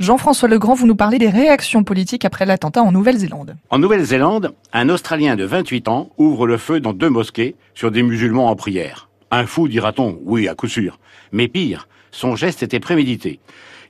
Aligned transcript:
Jean-François 0.00 0.48
Legrand, 0.48 0.72
vous 0.72 0.86
nous 0.86 0.96
parlez 0.96 1.18
des 1.18 1.28
réactions 1.28 1.84
politiques 1.84 2.24
après 2.24 2.46
l'attentat 2.46 2.82
en 2.82 2.90
Nouvelle-Zélande. 2.90 3.56
En 3.68 3.78
Nouvelle-Zélande, 3.78 4.54
un 4.72 4.88
Australien 4.88 5.36
de 5.36 5.44
28 5.44 5.88
ans 5.88 6.08
ouvre 6.16 6.46
le 6.46 6.56
feu 6.56 6.80
dans 6.80 6.94
deux 6.94 7.10
mosquées 7.10 7.54
sur 7.74 7.90
des 7.90 8.02
musulmans 8.02 8.48
en 8.48 8.56
prière. 8.56 9.10
Un 9.30 9.44
fou, 9.44 9.68
dira-t-on, 9.68 10.18
oui, 10.24 10.48
à 10.48 10.54
coup 10.54 10.68
sûr. 10.68 10.98
Mais 11.32 11.48
pire, 11.48 11.86
son 12.12 12.34
geste 12.34 12.62
était 12.62 12.80
prémédité. 12.80 13.40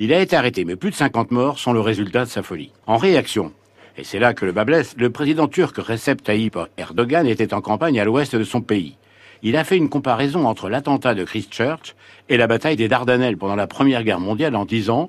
Il 0.00 0.12
a 0.12 0.20
été 0.20 0.34
arrêté, 0.34 0.64
mais 0.64 0.74
plus 0.74 0.90
de 0.90 0.96
50 0.96 1.30
morts 1.30 1.60
sont 1.60 1.72
le 1.72 1.78
résultat 1.78 2.24
de 2.24 2.28
sa 2.28 2.42
folie. 2.42 2.72
En 2.88 2.96
réaction, 2.96 3.52
et 3.96 4.02
c'est 4.02 4.18
là 4.18 4.34
que 4.34 4.44
le 4.44 4.50
bas 4.50 4.64
blesse, 4.64 4.96
le 4.98 5.10
président 5.10 5.46
turc 5.46 5.76
Recep 5.76 6.24
Tayyip 6.24 6.58
Erdogan 6.76 7.28
était 7.28 7.54
en 7.54 7.60
campagne 7.60 8.00
à 8.00 8.04
l'ouest 8.04 8.34
de 8.34 8.42
son 8.42 8.62
pays. 8.62 8.96
Il 9.44 9.56
a 9.56 9.62
fait 9.62 9.76
une 9.76 9.88
comparaison 9.88 10.44
entre 10.46 10.68
l'attentat 10.68 11.14
de 11.14 11.22
Christchurch 11.22 11.94
et 12.28 12.36
la 12.36 12.48
bataille 12.48 12.74
des 12.74 12.88
Dardanelles 12.88 13.36
pendant 13.36 13.54
la 13.54 13.68
Première 13.68 14.02
Guerre 14.02 14.18
mondiale 14.18 14.56
en 14.56 14.64
disant 14.64 15.08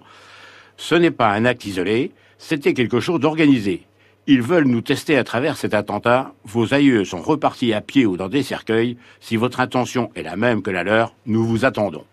Ce 0.82 0.95
n'est 0.95 1.11
pas 1.11 1.29
un 1.29 1.45
acte 1.45 1.66
isolé, 1.66 2.11
c'était 2.39 2.73
quelque 2.73 2.99
chose 2.99 3.20
d'organisé. 3.20 3.84
Ils 4.26 4.41
veulent 4.41 4.66
nous 4.66 4.81
tester 4.81 5.16
à 5.16 5.23
travers 5.23 5.55
cet 5.55 5.76
attentat. 5.76 6.34
Vos 6.44 6.73
aïeux 6.73 7.05
sont 7.05 7.22
repartis 7.22 7.72
à 7.72 7.81
pied 7.81 8.08
ou 8.08 8.17
dans 8.17 8.30
des 8.30 8.41
cercueils. 8.41 8.98
Si 9.20 9.36
votre 9.36 9.59
intention 9.59 10.09
est 10.16 10.23
la 10.23 10.36
même 10.36 10.63
que 10.63 10.72
la 10.72 10.84
leur, 10.84 11.13
nous 11.27 11.45
vous 11.45 11.66
attendons. 11.66 12.03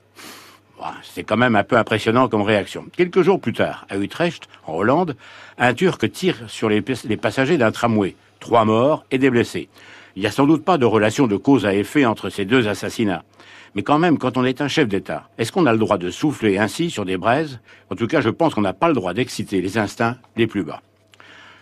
C'est 1.02 1.24
quand 1.24 1.38
même 1.38 1.56
un 1.56 1.64
peu 1.64 1.78
impressionnant 1.78 2.28
comme 2.28 2.42
réaction. 2.42 2.84
Quelques 2.95 3.23
jours 3.23 3.40
plus 3.40 3.54
tard, 3.54 3.86
à 3.88 3.96
Utrecht, 3.96 4.50
en 4.66 4.74
Hollande, 4.74 5.16
un 5.56 5.73
Turc 5.73 6.12
tire 6.12 6.37
sur 6.48 6.68
les, 6.68 6.82
passagers 6.82 7.56
d'un 7.56 7.73
tramway. 7.73 8.16
Trois 8.38 8.66
morts 8.66 9.06
et 9.10 9.16
des 9.16 9.30
blessés. 9.30 9.70
Il 10.18 10.22
n'y 10.22 10.27
a 10.27 10.32
sans 10.32 10.46
doute 10.46 10.64
pas 10.64 10.78
de 10.78 10.84
relation 10.84 11.28
de 11.28 11.36
cause 11.36 11.64
à 11.64 11.72
effet 11.74 12.04
entre 12.04 12.28
ces 12.28 12.45
deux 12.45 12.66
assassinats. 12.66 13.22
Mais 13.76 13.84
quand 13.84 14.00
même, 14.00 14.18
quand 14.18 14.36
on 14.36 14.45
est 14.45 14.60
un 14.60 14.66
chef 14.66 14.88
d'État, 14.88 15.28
est-ce 15.38 15.52
qu'on 15.52 15.64
a 15.64 15.70
le 15.70 15.78
droit 15.78 15.96
de 15.96 16.10
souffler 16.10 16.59
ainsi 16.59 16.90
sur 16.90 17.04
des 17.04 17.16
braises? 17.16 17.60
En 17.88 17.95
tout 17.95 18.09
cas, 18.09 18.20
je 18.20 18.28
pense 18.28 18.52
qu'on 18.52 18.62
n'a 18.62 18.73
pas 18.73 18.88
le 18.88 18.95
droit 18.95 19.14
d'exciter 19.14 19.60
les 19.60 19.78
instincts 19.78 20.16
les 20.34 20.48
plus 20.48 20.64
bas. 20.64 20.82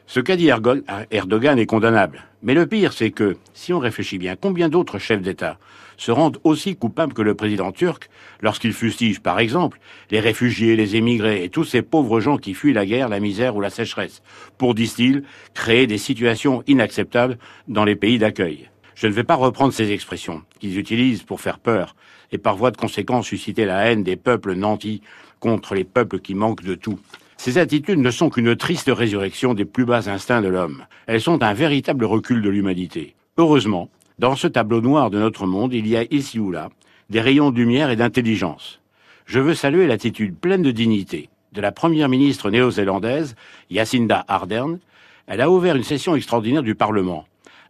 Ce 0.06 0.20
qu'a 0.20 0.36
dit 0.36 0.48
Erdogan 0.48 1.58
est 1.58 1.66
condamnable. 1.66 2.24
Mais 2.42 2.54
le 2.54 2.66
pire, 2.66 2.92
c'est 2.92 3.10
que, 3.10 3.36
si 3.54 3.72
on 3.72 3.80
réfléchit 3.80 4.18
bien, 4.18 4.36
combien 4.36 4.68
d'autres 4.68 4.98
chefs 4.98 5.20
d'État 5.20 5.58
se 5.96 6.12
rendent 6.12 6.38
aussi 6.44 6.76
coupables 6.76 7.12
que 7.12 7.22
le 7.22 7.34
président 7.34 7.72
turc 7.72 8.08
lorsqu'il 8.40 8.72
fustige, 8.72 9.20
par 9.20 9.40
exemple, 9.40 9.80
les 10.10 10.20
réfugiés, 10.20 10.76
les 10.76 10.94
émigrés 10.94 11.42
et 11.42 11.48
tous 11.48 11.64
ces 11.64 11.82
pauvres 11.82 12.20
gens 12.20 12.36
qui 12.36 12.54
fuient 12.54 12.72
la 12.72 12.86
guerre, 12.86 13.08
la 13.08 13.18
misère 13.18 13.56
ou 13.56 13.60
la 13.60 13.70
sécheresse, 13.70 14.22
pour, 14.58 14.74
disent-ils, 14.74 15.24
créer 15.54 15.88
des 15.88 15.98
situations 15.98 16.62
inacceptables 16.68 17.38
dans 17.66 17.84
les 17.84 17.96
pays 17.96 18.18
d'accueil. 18.18 18.70
Je 18.94 19.08
ne 19.08 19.12
vais 19.12 19.24
pas 19.24 19.34
reprendre 19.34 19.72
ces 19.72 19.90
expressions 19.90 20.42
qu'ils 20.60 20.78
utilisent 20.78 21.24
pour 21.24 21.40
faire 21.40 21.58
peur 21.58 21.96
et 22.30 22.38
par 22.38 22.56
voie 22.56 22.70
de 22.70 22.76
conséquence 22.76 23.26
susciter 23.26 23.64
la 23.64 23.90
haine 23.90 24.04
des 24.04 24.16
peuples 24.16 24.54
nantis 24.54 25.02
contre 25.40 25.74
les 25.74 25.84
peuples 25.84 26.20
qui 26.20 26.34
manquent 26.34 26.64
de 26.64 26.74
tout. 26.74 26.98
Ces 27.36 27.58
attitudes 27.58 27.98
ne 27.98 28.10
sont 28.10 28.30
qu'une 28.30 28.56
triste 28.56 28.90
résurrection 28.92 29.54
des 29.54 29.64
plus 29.64 29.84
bas 29.84 30.08
instincts 30.08 30.42
de 30.42 30.48
l'homme. 30.48 30.84
Elles 31.06 31.20
sont 31.20 31.42
un 31.42 31.52
véritable 31.52 32.04
recul 32.04 32.42
de 32.42 32.48
l'humanité. 32.48 33.14
Heureusement, 33.36 33.88
dans 34.18 34.36
ce 34.36 34.46
tableau 34.46 34.80
noir 34.80 35.10
de 35.10 35.18
notre 35.18 35.46
monde, 35.46 35.74
il 35.74 35.86
y 35.86 35.96
a 35.96 36.04
ici 36.10 36.38
ou 36.38 36.50
là 36.50 36.70
des 37.10 37.20
rayons 37.20 37.50
de 37.50 37.58
lumière 37.58 37.90
et 37.90 37.96
d'intelligence. 37.96 38.80
Je 39.26 39.38
veux 39.38 39.54
saluer 39.54 39.86
l'attitude 39.86 40.36
pleine 40.36 40.62
de 40.62 40.72
dignité 40.72 41.28
de 41.52 41.60
la 41.60 41.72
première 41.72 42.08
ministre 42.08 42.50
néo-zélandaise, 42.50 43.34
Jacinda 43.70 44.24
Ardern. 44.28 44.78
Elle 45.26 45.40
a 45.40 45.50
ouvert 45.50 45.76
une 45.76 45.82
session 45.82 46.14
extraordinaire 46.14 46.62
du 46.62 46.74
Parlement. 46.74 47.26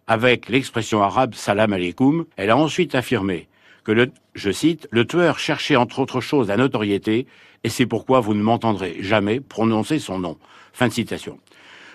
Avec 0.07 0.49
l'expression 0.49 1.03
arabe 1.03 1.35
salam 1.35 1.73
alaikum, 1.73 2.25
elle 2.37 2.51
a 2.51 2.57
ensuite 2.57 2.95
affirmé 2.95 3.49
que 3.87 3.93
le, 3.93 4.11
je 4.35 4.51
cite, 4.51 4.89
le 4.91 5.07
tueur 5.07 5.39
cherchait 5.39 5.77
entre 5.77 6.01
autres 6.01 6.21
choses 6.21 6.49
la 6.49 6.57
notoriété, 6.57 7.29
et 7.63 7.69
c'est 7.69 7.87
pourquoi 7.87 8.19
vous 8.19 8.35
ne 8.35 8.43
m'entendrez 8.43 8.97
jamais 8.99 9.39
prononcer 9.39 10.01
son 10.01 10.19
nom. 10.19 10.37
Fin 10.73 10.89
de 10.89 10.93
citation. 10.93 11.39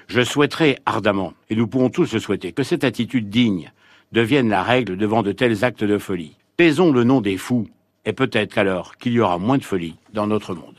Je 0.08 0.22
souhaiterais 0.22 0.78
ardemment, 0.86 1.34
et 1.50 1.56
nous 1.58 1.68
pourrons 1.68 1.90
tous 1.90 2.14
le 2.14 2.22
souhaiter, 2.22 2.54
que 2.54 2.64
cette 2.64 2.86
attitude 2.86 3.30
digne 3.30 3.74
devienne 4.14 4.48
la 4.48 4.64
règle 4.64 4.96
devant 4.96 5.22
de 5.22 5.34
tels 5.34 5.66
actes 5.66 5.84
de 5.84 5.98
folie. 5.98 6.38
Taisons 6.56 6.94
le 6.94 7.04
nom 7.04 7.20
des 7.20 7.36
fous, 7.36 7.68
et 8.06 8.14
peut-être 8.14 8.58
alors 8.58 8.96
qu'il 8.96 9.12
y 9.12 9.20
aura 9.20 9.38
moins 9.38 9.58
de 9.58 9.66
folie 9.66 9.96
dans 10.14 10.28
notre 10.28 10.56
monde. 10.56 10.76